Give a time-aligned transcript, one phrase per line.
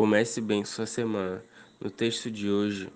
[0.00, 1.44] Comece bem sua semana.
[1.78, 2.88] No texto de hoje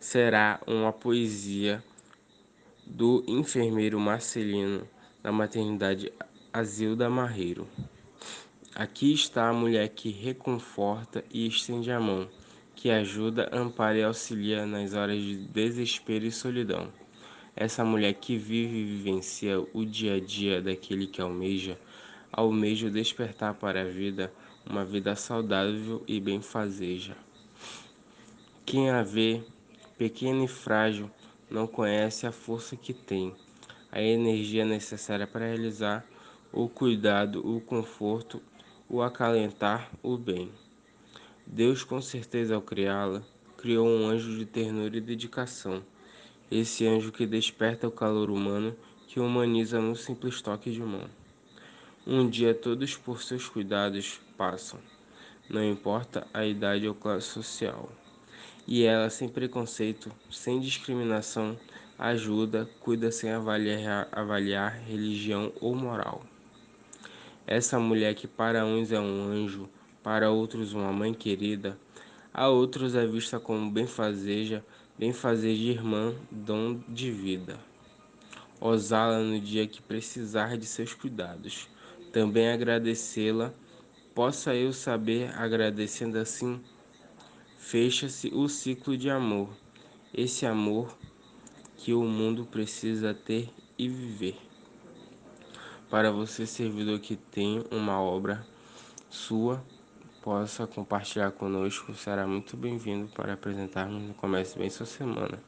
[0.00, 1.84] será uma poesia
[2.86, 4.88] do enfermeiro Marcelino
[5.22, 6.10] da maternidade
[6.50, 7.68] Azilda Marreiro.
[8.74, 12.26] Aqui está a mulher que reconforta e estende a mão,
[12.74, 16.90] que ajuda, ampara e auxilia nas horas de desespero e solidão.
[17.54, 21.78] Essa mulher que vive e vivencia o dia a dia daquele que almeja,
[22.32, 24.32] almeja despertar para a vida
[24.68, 27.16] uma vida saudável e benfazeja.
[28.66, 29.42] Quem a vê,
[29.96, 31.10] pequena e frágil,
[31.50, 33.34] não conhece a força que tem,
[33.90, 36.04] a energia necessária para realizar
[36.52, 38.42] o cuidado, o conforto,
[38.88, 40.50] o acalentar, o bem.
[41.46, 43.22] Deus, com certeza, ao criá-la,
[43.56, 45.82] criou um anjo de ternura e dedicação.
[46.50, 48.76] Esse anjo que desperta o calor humano,
[49.06, 51.08] que humaniza no simples toque de mão.
[52.10, 54.80] Um dia todos por seus cuidados passam,
[55.46, 57.92] não importa a idade ou classe social.
[58.66, 61.60] E ela, sem preconceito, sem discriminação,
[61.98, 66.24] ajuda, cuida sem avaliar, avaliar religião ou moral.
[67.46, 69.68] Essa mulher que para uns é um anjo,
[70.02, 71.78] para outros uma mãe querida,
[72.32, 74.64] a outros é vista como benfazeja,
[74.98, 77.58] benfazeja irmã, dom de vida.
[78.58, 81.68] Osá-la no dia que precisar de seus cuidados.
[82.12, 83.52] Também agradecê-la
[84.14, 86.60] possa eu saber, agradecendo assim,
[87.56, 89.50] fecha-se o ciclo de amor,
[90.12, 90.96] esse amor
[91.76, 93.48] que o mundo precisa ter
[93.78, 94.36] e viver.
[95.88, 98.44] Para você, servidor que tem uma obra
[99.08, 99.64] sua,
[100.20, 105.40] possa compartilhar conosco, será muito bem-vindo para apresentarmos no Comece Bem Sua Semana.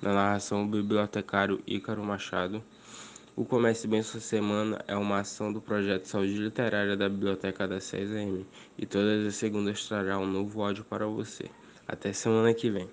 [0.00, 2.62] Na narração, o bibliotecário Ícaro Machado.
[3.38, 7.78] O Comece Bem Sua Semana é uma ação do projeto Saúde Literária da Biblioteca da
[7.78, 8.44] 6AM
[8.76, 11.44] e todas as segundas trará um novo áudio para você.
[11.86, 12.90] Até semana que vem.